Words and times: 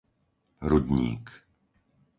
Rudník 0.69 1.25